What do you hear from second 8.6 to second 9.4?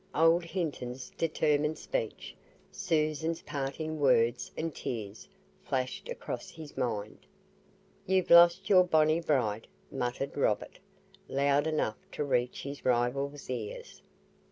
your bonnie